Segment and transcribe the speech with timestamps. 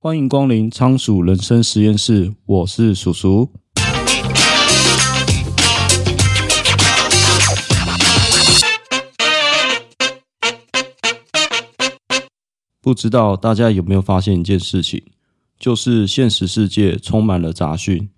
[0.00, 3.50] 欢迎光临仓鼠人生实验室，我是鼠鼠。
[12.80, 15.02] 不知道大家有没有发现一件事情，
[15.58, 18.08] 就是现实世界充满了杂讯。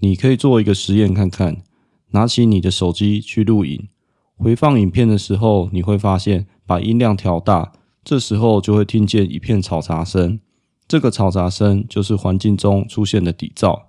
[0.00, 1.62] 你可以做一个实验看看，
[2.10, 3.88] 拿起你的手机去录影，
[4.36, 7.72] 回放影片的时候，你会发现把音量调大，
[8.04, 10.38] 这时候就会听见一片嘈杂声。
[10.86, 13.82] 这个嘈杂声就是环境中出现的底噪。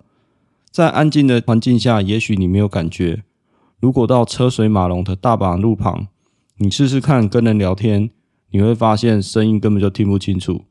[0.70, 3.24] 在安静的环境下，也许你没有感觉。
[3.78, 6.08] 如果到车水马龙的大马路旁，
[6.58, 8.10] 你试试看跟人聊天，
[8.50, 10.64] 你会发现声音根本就听不清楚，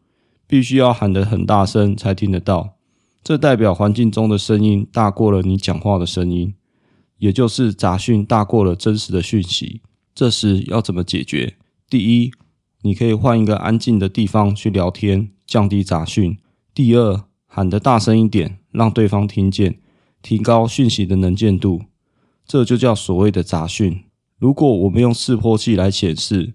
[0.48, 2.76] 必须要喊得很大声才听得到。
[3.24, 6.54] 这代表环境中的声音大过了你讲话的声音，
[7.18, 9.82] 也就是杂讯大过了真实的讯息。
[10.14, 11.55] 这时要怎么解决？
[11.90, 12.32] 第一，
[12.82, 15.30] 你可以换一个安静的地方去聊天。
[15.45, 16.38] 降低杂讯。
[16.73, 19.80] 第二，喊得大声一点，让对方听见，
[20.21, 21.84] 提高讯息的能见度，
[22.46, 24.04] 这就叫所谓的杂讯。
[24.37, 26.54] 如果我们用示波器来显示，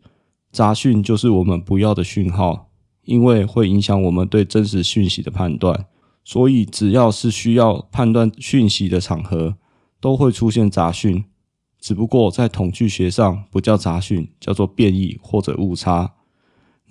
[0.52, 2.70] 杂讯就是我们不要的讯号，
[3.04, 5.86] 因为会影响我们对真实讯息的判断。
[6.22, 9.56] 所以，只要是需要判断讯息的场合，
[10.00, 11.24] 都会出现杂讯。
[11.80, 16.12] 只不过在统计学上不叫杂讯，叫做变异或者误差。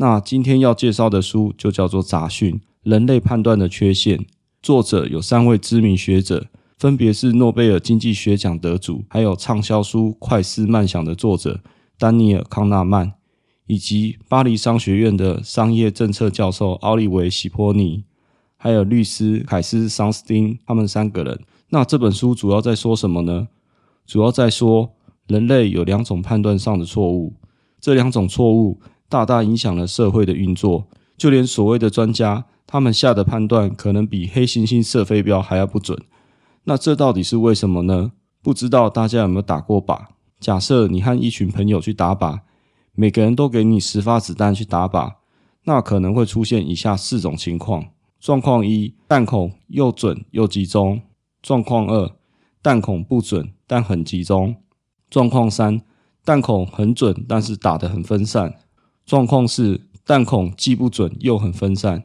[0.02, 4.17] 那今天要介绍的书就叫做《杂讯：人类判断的缺陷》，
[4.61, 6.47] 作者有三位知名学者，
[6.78, 11.59] 分别是诺贝尔经济学奖得主，还有畅销书《快思慢想》的作者
[11.97, 13.11] 丹尼尔·康纳曼，
[13.67, 18.06] 以及巴黎商学院的商业政策教授奥利维·希波尼，
[18.56, 21.38] 还有律师凯斯·桑斯汀，他们三个人。
[21.72, 23.50] 那这本书主要在说什么呢？
[24.08, 24.94] 主要在说
[25.28, 27.34] 人类有两种判断上的错误，
[27.81, 28.80] 这两种错误。
[29.10, 36.00] 大大影响了社会的运作，就连所谓的专家，他们下的判断可能比黑猩猩射飞镖还要不准。
[36.66, 38.12] 那这到底是为什么呢？
[38.42, 40.00] 不知道大家有没有打过靶？
[40.40, 42.42] 假设你和一群朋友去打靶，
[42.94, 45.14] 每个人都给你十发子弹去打靶，
[45.64, 47.88] 那可能会出现以下四种情况：
[48.19, 51.00] 状况一，弹孔又准又集中；
[51.42, 52.12] 状况二，
[52.62, 54.53] 弹孔不准但很集中；
[55.09, 55.81] 状况三，
[56.24, 58.53] 弹孔很准，但是打得很分散。
[59.09, 62.03] 状况是弹孔既不准又很分散，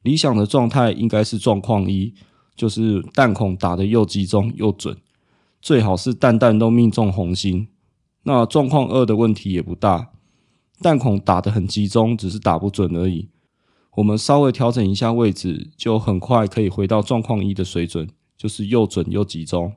[0.00, 2.14] 理想的状态应该是状况一，
[2.56, 4.96] 就是弹孔打得又集中又准，
[5.60, 7.68] 最好是弹弹都命中红心。
[8.22, 10.12] 那状况二的问题也不大，
[10.80, 13.28] 弹孔打得很集中，只是打不准而已。
[13.96, 18.08] 我们稍微调整一下位置，就很快可以回到状况一的水准，
[18.38, 19.74] 就是又准又集中。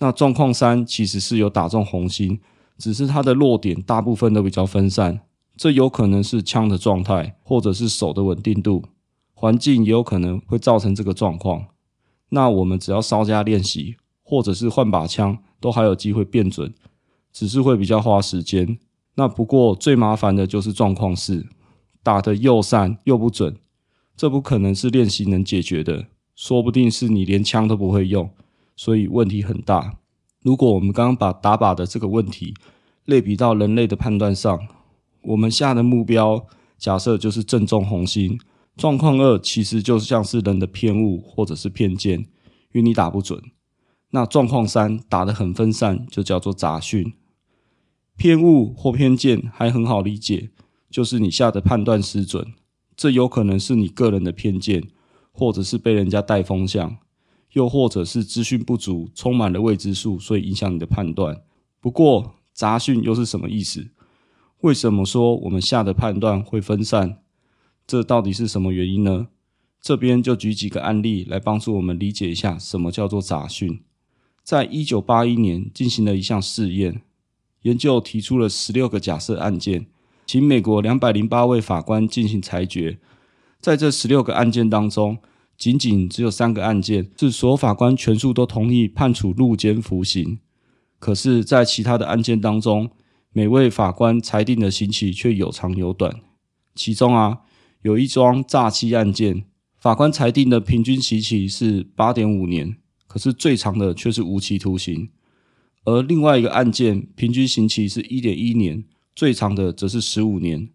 [0.00, 2.40] 那状况三其实是有打中红心，
[2.76, 5.20] 只是它的落点大部分都比较分散。
[5.60, 8.82] 这有可能是枪的状态，或者是手的稳定度，
[9.34, 11.66] 环境也有可能会造成这个状况。
[12.30, 16.72] 那我们只要稍加练习，或者是换把枪，都还有机会变准，
[17.30, 18.78] 只是会比较花时间。
[19.16, 21.46] 那不过最麻烦的就是状况是，
[22.02, 23.54] 打得又散又不准，
[24.16, 28.30] 这不可能是练习能解决的，说不定是你连枪都不会用，
[28.74, 29.98] 所以问题很大。
[30.40, 32.54] 如果我们刚刚把打靶的这个问题
[33.04, 34.58] 类比到人类的判断上。
[35.22, 36.46] 我们下的目标
[36.78, 38.38] 假设就是正中红心，
[38.76, 42.26] 状况二其实就像是人的偏误或者是偏见，因
[42.74, 43.42] 为你打不准。
[44.12, 47.12] 那状况三打得很分散，就叫做杂讯。
[48.16, 50.50] 偏误或偏见还很好理解，
[50.90, 52.52] 就是你下的判断失准，
[52.96, 54.88] 这有可能是你个人的偏见，
[55.32, 56.98] 或者是被人家带风向，
[57.52, 61.42] 又或者是资讯不足，充满了未知数，所以影响你的判断。
[61.80, 63.90] 不过杂讯又是什么意思？
[64.62, 67.16] 为什么说我们下的判断会分散？
[67.86, 69.28] 这到底是什么原因呢？
[69.80, 73.80] 这边就举几个案例来帮助我们理解一下什么叫做杂讯。
[74.44, 77.00] 在一九八一年进行了一项试验，
[77.62, 79.86] 研究提出了十六个假设案件，
[80.26, 82.98] 请美国两百零八位法官进行裁决。
[83.60, 85.16] 在这十六个案件当中，
[85.56, 90.38] 仅仅只有三个案件是所有法官全数都同意判处入监服刑。
[90.98, 92.90] 可是，在其他的案件当中，
[93.32, 96.20] 每位法官裁定的刑期却有长有短，
[96.74, 97.42] 其中啊，
[97.82, 99.44] 有一桩诈欺案件，
[99.78, 105.10] 法官裁定的平均刑期是八点五年，可是最长的却是无期徒刑；
[105.84, 108.84] 而另外一个案件，平均刑期是一点一年，
[109.14, 110.70] 最长的则是十五年。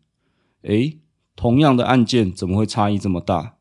[0.62, 0.98] 诶，
[1.36, 3.58] 同样的案件怎么会差异这么大？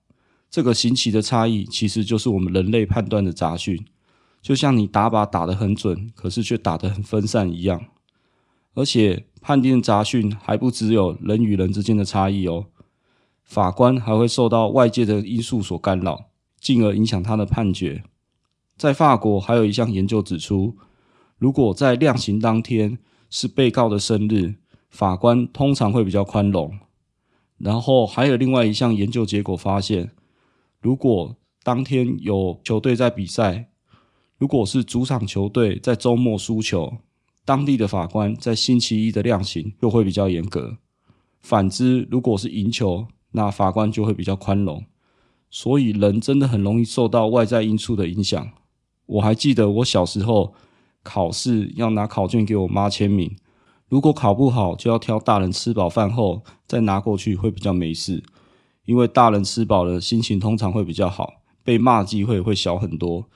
[0.49, 3.85] 这个刑期的差异其实就是我们人类判断的杂讯，
[4.41, 7.87] 就像你打靶打得很准，可是却打得很分散一样。
[8.75, 12.67] 而且判定杂讯还不只有人与人之间的差异哦，
[13.45, 16.27] 法官还会受到外界的因素所干扰，
[16.61, 18.05] 进而影响他的判决。
[18.77, 20.77] 在法国，还有一项研究指出，
[21.39, 22.99] 如果在量刑当天
[23.31, 24.57] 是被告的生日，
[24.91, 26.79] 法官通常会比较宽容。
[27.59, 30.11] 然后还有另外一项研究结果发现，
[30.81, 33.69] 如果当天有球队在比赛，
[34.37, 36.99] 如果是主场球队在周末输球，
[37.45, 40.79] 当地的法官在星期一的量刑又会比较严格。
[41.41, 44.85] 反之，如果是赢球，那法官就会比较宽容。
[45.51, 48.51] 所以人真的很容易受到外在因素的影响。
[49.07, 50.55] 我还记得我小时候
[51.03, 53.37] 考试要拿考卷给我妈签名，
[53.89, 58.25] 如果考不好，就要挑大人吃饱饭后再拿过去，会比较没事。
[58.87, 63.29] 因为大人吃饱了，心情通常会比较好，被骂机会会小很多。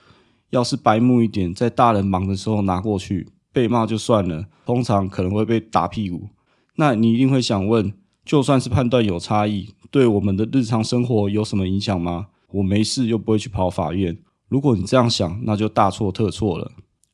[0.50, 3.28] 要是白目一点，在大人忙的时候拿过去，
[3.58, 6.28] 被骂就算了，通常可能会被打屁股。
[6.76, 7.92] 那你一定会想问，
[8.24, 12.28] 就算是判断有差异，对我们的日常生活有什么影响吗？
[12.52, 14.16] 我没事又不会去跑法院。
[14.48, 16.70] 如果你这样想，那就大错特错了。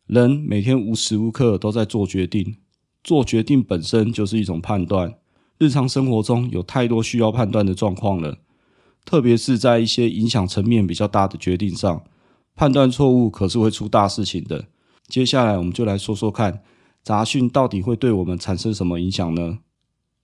[0.06, 2.56] 人每天无时无刻都在做决定，
[3.02, 5.14] 做决定本身就是一种判断。
[5.56, 8.36] 日常生活中有太多需要判断的状况了，
[9.06, 12.04] 特别是在一些影响层面比较大的决定上，
[12.54, 14.66] 判断错误可是会出大事情的。
[15.08, 16.62] 接下来我们就来说说看，
[17.02, 19.58] 杂讯到底会对我们产生什么影响呢？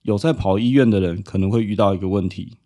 [0.01, 2.57] 有在跑医院的人可能会遇到一个问题：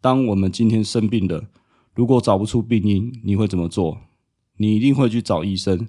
[0.00, 1.48] 当我们今天生病了。
[1.94, 3.98] 如果找不出病因，你会怎么做？
[4.56, 5.88] 你一定会去找医生，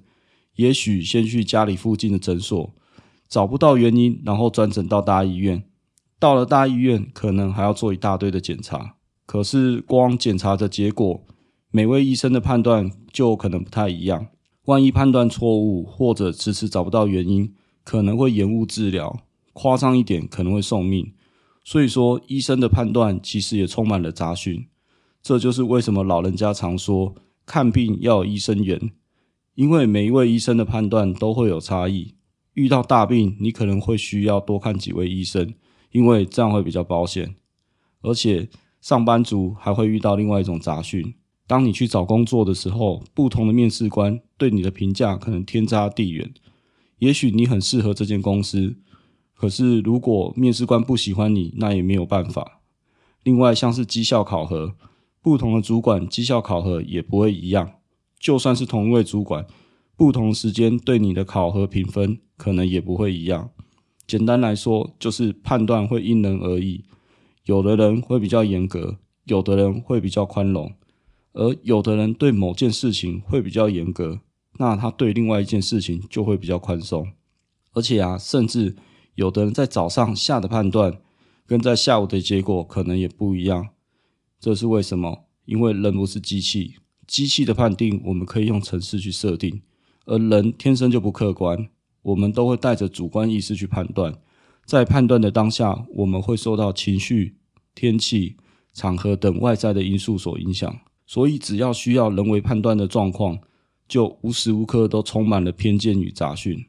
[0.56, 2.74] 也许先去家里附近的诊所，
[3.28, 5.62] 找不到原因，然后转诊到大医院。
[6.18, 8.96] 到了大医院，可能还要做一大堆的检查。
[9.24, 11.24] 可是光检查的结果，
[11.70, 14.26] 每位医生的判断就可能不太一样。
[14.70, 17.52] 万一判断错误，或者迟迟找不到原因，
[17.82, 21.12] 可能会延误治疗，夸张一点可能会送命。
[21.64, 24.68] 所以说，医生的判断其实也充满了杂讯。
[25.20, 28.92] 这就是为什么老人家常说看病要有医生缘，
[29.56, 32.14] 因为每一位医生的判断都会有差异。
[32.54, 35.52] 遇到大病，你可能会需要多看几位医生，
[35.90, 37.34] 因为这样会比较保险。
[38.02, 38.48] 而且
[38.80, 41.14] 上班族还会遇到另外一种杂讯：
[41.50, 46.32] 当你去找工作的时候，不同的面试官对你的评价可能天差地远。
[47.00, 48.76] 也许你很适合这间公司，
[49.34, 52.60] 可是如果面试官不喜欢你，那也没有办法。
[53.24, 54.76] 另外，像是绩效考核。
[55.20, 57.72] 不同的主管绩效考核也不会一样，
[58.20, 59.44] 就算是同一位主管，
[59.96, 63.50] 不同时间对你的考核评分可能也不会一样。
[64.06, 66.84] 简单来说，就是判断会因人而异，
[67.46, 70.72] 有的人会比较严格，有的人会比较宽容，
[71.32, 74.20] 而有的人对某件事情会比较严格，
[74.58, 77.08] 那他对另外一件事情就会比较宽松。
[77.72, 78.76] 而且啊，甚至
[79.14, 81.00] 有的人在早上下的判断，
[81.46, 83.68] 跟在下午的结果可能也不一样。
[84.40, 85.24] 这是为什么？
[85.44, 89.62] 因为人不是机器，机器的判定我们可以用程式去设定，
[90.06, 91.68] 而人天生就不客观，
[92.02, 94.16] 我们都会带着主观意识去判断。
[94.64, 97.36] 在判断的当下，我们会受到情绪、
[97.74, 98.36] 天气、
[98.72, 100.78] 场合等外在的因素所影响，
[101.10, 103.40] 所以只要需要人为判断的状况，
[103.88, 106.64] 就无时无刻都充满了偏见与杂讯。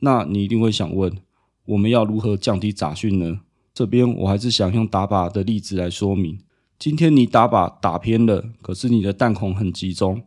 [0.00, 1.16] 那你一定会想问，
[1.64, 3.38] 我们要如何降低杂讯呢？
[3.72, 6.40] 这边我还是想用打靶的例子来说明。
[6.76, 10.24] 今天你打靶打偏了，可是你的弹孔很集中，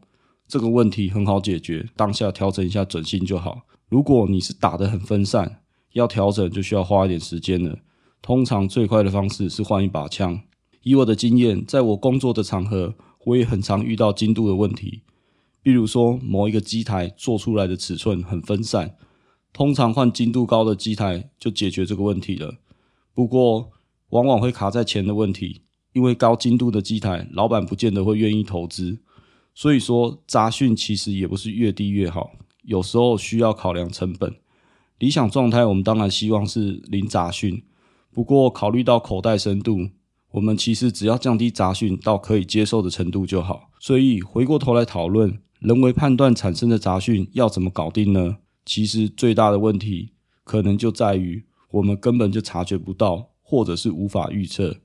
[0.47, 3.63] 这个问题很好解决，当下调整一下准心就好。
[3.89, 5.59] 如果你是打得很分散，
[5.91, 7.79] 要调整就需要花一点时间了。
[8.21, 10.39] 通常最快的方式是换一把枪。
[10.83, 15.03] 以我的经验，在我工作的场合，我也很常遇到精度的问题。
[15.61, 18.95] 比如说某一个机台做出来的尺寸很分散，
[19.53, 22.55] 通常换精度高的机台就解决这个问题了。
[23.13, 23.71] 不过
[24.09, 25.61] 往往会卡在钱的问题。
[25.93, 28.99] 因为高精度的机台，老板不见得会愿意投资，
[29.53, 32.31] 所以说杂讯其实也不是越低越好，
[32.63, 34.33] 有时候需要考量成本。
[34.99, 37.61] 理想状态，我们当然希望是零杂讯，
[38.13, 39.89] 不过考虑到口袋深度，
[40.31, 43.69] 我们其实只要降低杂讯到可以接受的程度就好。
[43.79, 48.37] 所以回过头来讨论，人为判断产生的杂讯要怎么搞定呢？
[48.65, 50.11] 其实最大的问题
[50.43, 54.77] 可能就在于我们根本就察觉不到，或者是无法预测。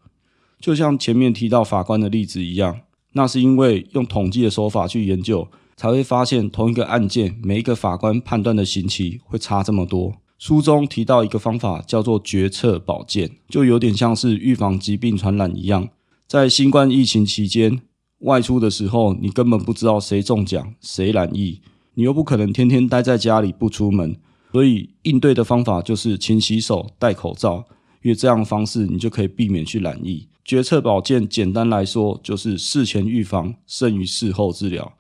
[0.59, 2.81] 就像前面提到法官的例子一样，
[3.13, 10.15] 那是因为用统计的手法去研究，才会发现同一个案件，每一个法官判断的刑期会差这么多。
[10.39, 15.89] 书中提到一个方法叫做决策保健，就有点像是预防疾病传染一样。
[16.27, 17.81] 在新冠疫情期间，
[18.19, 21.61] 外出的时候，你根本不知道谁中奖、谁染疫，
[21.95, 24.17] 你又不可能天天待在家里不出门，
[24.53, 27.65] 所以应对的方法就是勤洗手、戴口罩，
[28.03, 30.29] 因为这样的方式你就可以避免去染疫。
[30.45, 34.93] 决策保健简单来说就是事前预防胜于事后治疗。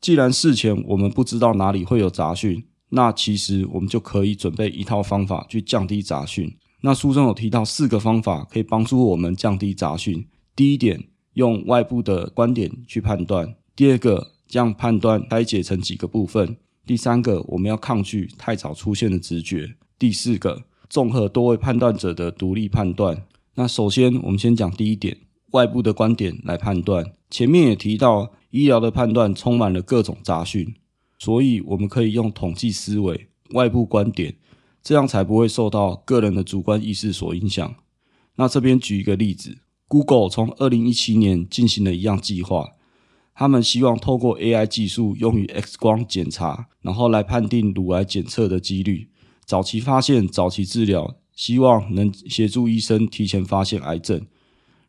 [0.00, 6.54] 既然事前我们不知道哪里会有杂讯，那其实我们就可以准备一套方法去降低杂讯。
[6.82, 10.26] 那书中有提到四个方法可以帮助我们降低杂讯。
[10.54, 11.02] 第一点，
[11.34, 23.24] 用外部的观点去判断；第二个，将判断拆解成几个部分；第三个，我们要抗拒太早出现的直觉；第四个，综合多位判断者的独立判断。
[23.54, 25.16] 那首先，我们先讲第一点，
[25.52, 27.14] 外部的观点来判断。
[27.30, 30.74] 前面也提到，医疗的判断充满了各种杂讯，
[31.22, 34.34] 所以我们可以用统计思维、外部观点，
[34.82, 37.76] 这样才不会受到个人的主观意识所影响。
[38.34, 42.70] 那这边举一个例子，Google 从二零一七年进行了一样计划，
[43.36, 49.08] 他们希望透过 AI 技术用于 X 光检查，然后来判定乳癌检测的几率，
[49.44, 51.18] 早期发现、早期治疗。
[51.36, 54.26] 希望能协助医生提前发现癌症。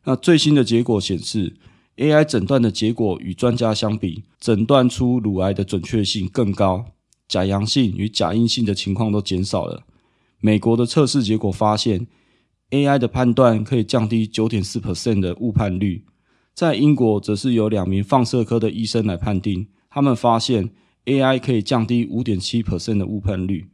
[0.02, 1.54] 那最新的结果显示
[1.96, 6.86] ，AI 诊断的结果与专家相比，诊断出乳癌的准确性更高，
[7.28, 9.84] 假阳性与假阴性的情况都减少了。
[10.40, 12.06] 美国的测试结果发现
[12.70, 16.04] ，AI 的判断可以降低九点四 percent 的误判率。
[16.52, 20.70] 在英国，则是由两名放射科的医生来判定，他们发现
[21.06, 23.66] AI 可以降低五点七 percent 的误判率。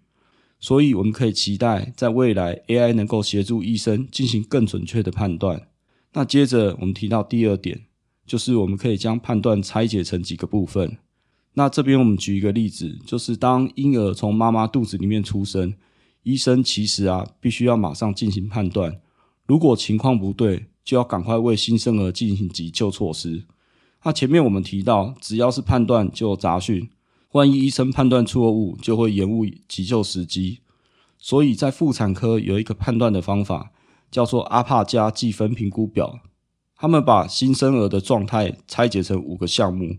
[0.59, 5.69] 所以我们可以期待，在未来 AI 能够协助医生进行更准确的判断。
[6.13, 7.87] 那接着我们提到第二点，
[8.31, 10.99] 就是我们可以将判断拆解成几个部分。
[11.55, 15.75] 那这边我们举一个例子，就是当婴儿从妈妈肚子里面出生，
[16.23, 19.01] 医生其实啊必须要马上进行判断，
[19.49, 23.47] 如果情况不对，就要赶快为新生儿进行急救措施。
[24.05, 26.89] 那前面我们提到，只要是判断就有杂讯。
[27.33, 30.61] 万一医生判断错误，就会延误急救时机。
[31.19, 33.73] 所以在妇产科有一个判断的方法，
[34.09, 36.21] 叫做阿帕加计分评估表。
[36.81, 39.99] 他们把新生儿的状态拆解成五个项目，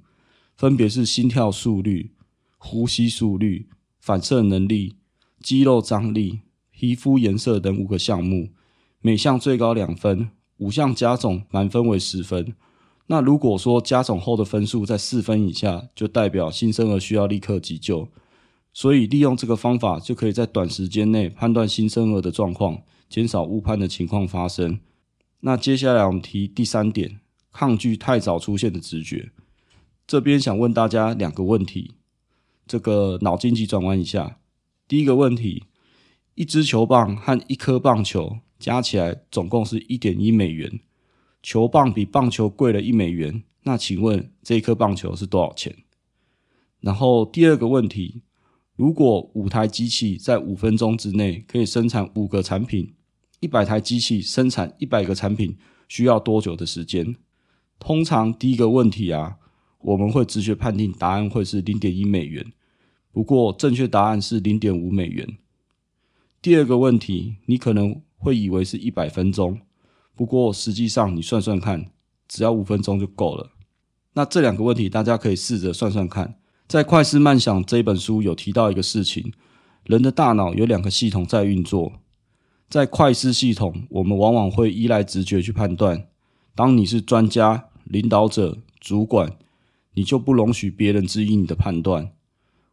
[0.57, 2.09] 分别是心跳速率、
[2.57, 3.67] 呼吸速率、
[3.99, 4.95] 反射能力、
[5.39, 6.39] 肌肉张力、
[6.71, 8.49] 皮肤颜色等五个项目。
[8.99, 12.55] 每项最高两分，五项加总，满分为十分。
[13.05, 18.07] 那如果说加总后的分数在四分以下，就代表新生儿需要立刻急救。
[18.73, 24.79] 所以利用这个方法，就可以在短时间内判断新生儿的状况，减少误判的情况发生。
[25.41, 27.19] 那接下来我们提第三点，
[27.51, 29.31] 抗拒太早出现的直觉。
[30.05, 31.95] 这边想问大家两个问题，
[32.67, 34.39] 这个脑筋急转弯一下。
[34.87, 35.63] 第一个问题，
[36.35, 40.79] 一支球棒和一颗棒球加起来总共是一点一美元。
[41.41, 45.75] 球棒比棒球贵了一美元，那请问这一颗棒球是多少钱？
[46.81, 48.21] 然后第二个问题，
[48.75, 52.93] 如果五台机器在五分钟之内可以生产五个产品，
[53.41, 55.57] 一百台机器生产一百个产品
[55.87, 57.15] 需要多久的时间？
[57.79, 59.37] 通常第一个问题啊，
[59.79, 62.53] 我们会直觉判定答案会是零点一美元，
[63.11, 65.27] 不过正确答案是零点五美元。
[66.39, 69.59] 第二个问题，你可能会以为是一百分钟。
[70.15, 71.89] 不过实际上，你算算看，
[72.27, 73.49] 只要五分钟就够了。
[74.13, 76.35] 那这两个问题，大家可以试着算算看。
[76.67, 79.33] 在《快思慢想》这本书有提到一个事情：
[79.85, 81.93] 人的大脑有两个系统在运作。
[82.71, 86.07] 在快思系统，我们往往会依赖直觉去判断。
[86.55, 89.35] 当你是专家、领导者、主管，
[89.93, 92.13] 你就不容许别人质疑你的判断。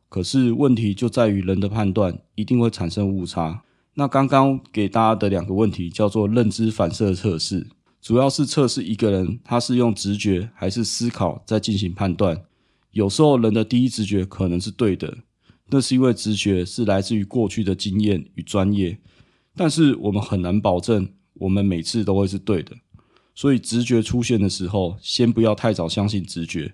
[0.09, 3.65] 可是问题就在于，人的判断一定会产生误差。
[3.95, 7.67] 那刚刚给大家的两个问题叫做认知反射测试，
[8.01, 12.41] 主要是测试一个人他是用直觉还是思考在进行判断。
[12.93, 15.19] 有时候人的第一直觉可能是对的，
[15.71, 18.97] 那是因为直觉是来自于过去的经验与专业，
[19.59, 22.77] 但是我们很难保证我们每次都会是对的。
[23.35, 26.73] 所以直觉出现的时候，先不要太早相信直觉，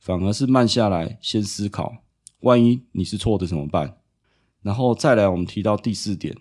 [0.00, 1.98] 反而是慢下来先思考，
[2.40, 3.98] 万一你是错的怎么办？
[4.62, 6.36] 然后再来我们提到第四点。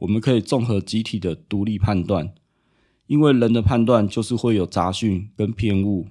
[0.00, 2.32] 我们可以综合集体的独立判断，
[3.06, 6.08] 因为人的判断就是会有杂讯跟偏误。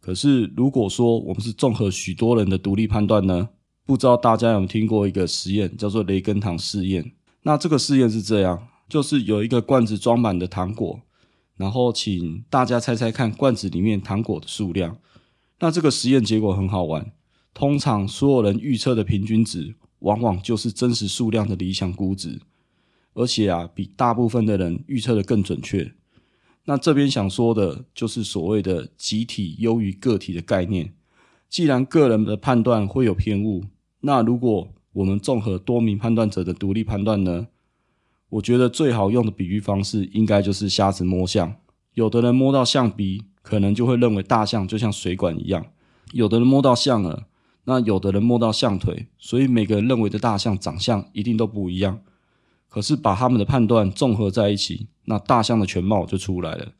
[0.00, 3.48] 可是如果说我们是综合许多人的独立判断呢？
[3.84, 7.12] 不知道大家有没有听过一个实验，叫做雷根糖试验。
[7.42, 11.02] 那这个试验是这样，就是有一个罐子装满的糖果，
[11.56, 14.98] 然后请大家猜猜看罐子里面糖果的数量。
[15.58, 17.12] 那这个实验结果很好玩，
[17.54, 22.40] 通常所有人预测的平均值，往往就是真实数量的理想估值。
[23.14, 25.92] 而且啊，比大部分的人预测的更准确。
[26.64, 30.94] 那这边想说的就是所谓的集体优于个体的概念。
[31.48, 33.64] 既然个人的判断会有偏误，
[34.00, 37.48] 那如果我们综合多名判断者的独立判断呢？
[38.28, 41.56] 我觉得最好用的比喻方式应该就是瞎子摸象。
[41.94, 45.62] 有的人摸到象鼻，可能就会认为大象就像水管一样；
[46.12, 47.24] 有的人摸到象耳，
[47.64, 52.00] 那有的人摸到象腿，所以每个人认为的大象长相一定都不一样。
[52.68, 56.72] 可是把他们的判断综合在一起，那大象的全貌就出来了。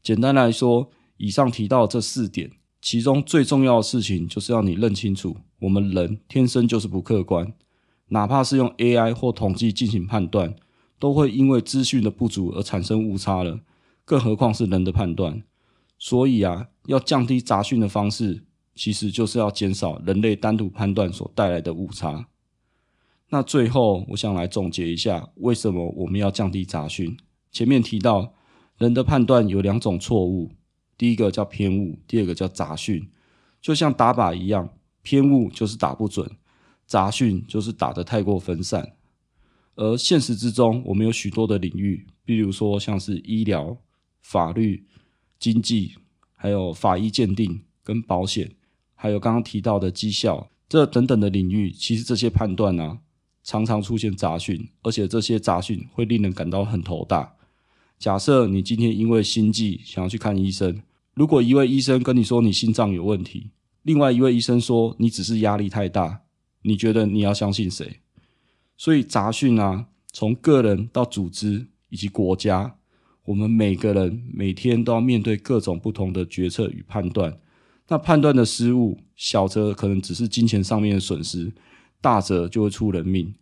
[0.00, 2.52] 简单来说，以上提到这四点，
[2.84, 7.50] 其中最重要的事情就是要你认清楚，我们人天生就是不客观，
[8.08, 10.54] 哪怕是用 AI 或统计进行判断，
[10.98, 13.60] 都会因为资讯的不足而产生误差了，
[14.04, 15.42] 更何况是人的判断。
[15.98, 22.28] 所以啊，要降低杂讯的方式，其实就是要减少人类单独判断所带来的误差。
[23.30, 27.16] 那最后，我想来总结一下，为什么我们要降低杂讯？
[27.50, 28.34] 前面提到，
[28.76, 30.50] 人的判断有两种错误，
[30.96, 33.08] 第一个叫偏误，第二个叫杂讯。
[33.60, 34.68] 就像打靶一样，
[35.02, 36.30] 偏误就是打不准，
[36.86, 38.94] 杂讯就是打得太过分散。
[39.74, 43.76] 而现实之中，我们有许多的领域，比如说像是医疗、
[44.20, 44.86] 法律、
[45.38, 45.94] 经济，
[46.36, 48.54] 还有法医鉴定跟保险，
[48.94, 52.98] 还有刚刚提到的绩效，这等等的领域，其实这些判断呢、啊。
[53.46, 57.36] 常常出现杂讯，而且这些杂讯会令人感到很头大。
[58.04, 60.82] 假设你今天因为心悸想要去看医生，
[61.14, 63.48] 如果一位医生跟你说你心脏有问题，
[63.82, 66.20] 另外一位医生说你只是压力太大，
[66.60, 68.00] 你觉得你要相信谁？
[68.76, 72.76] 所以杂讯啊，从个人到组织以及国家，
[73.24, 77.38] 我们每个人每天都要面对各种不同的决策与判断。
[77.88, 81.50] 那判断的失误，小则可能只是金钱上面的损失。
[82.02, 83.34] 大则就会出人命。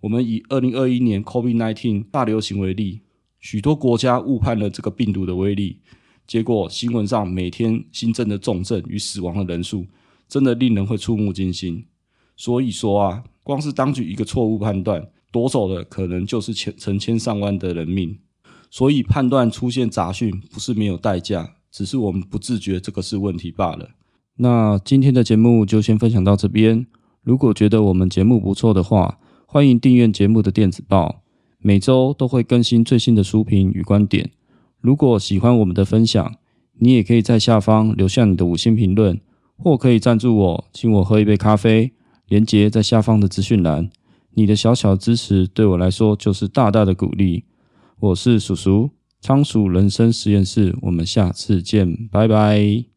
[0.00, 3.02] 我们以二零二一年 COVID-19 大流行为例，
[3.46, 5.78] 许多国家误判了这个病毒的威力，
[6.26, 9.86] 结果新闻上每天新增的重症与死亡的人数，
[10.28, 11.86] 真的令人会触目惊心。
[12.36, 18.18] 所以说啊，光是当局一个错误判断，夺走的可能就是千成千上万的人命。
[18.68, 23.90] 所以判断出现杂讯不是没有代价，只是我们不自觉这个是问题罢了。
[24.38, 26.84] 那今天的节目就先分享到这边。
[27.22, 31.22] 如果觉得我们节目不错的话，欢迎订阅节目的电子报，
[31.66, 34.30] 每周都会更新最新的书评与观点。
[34.80, 36.36] 如果喜欢我们的分享，
[36.78, 39.20] 你也可以在下方留下你的五星评论，
[39.56, 41.90] 或可以赞助我，请我喝一杯咖啡。
[42.28, 43.90] 连接在下方的资讯栏。
[44.34, 47.42] 你的小小支持对我来说就是大大的鼓励。
[47.98, 52.95] 我是叔叔，仓鼠人生实验室，我们下次见，拜拜。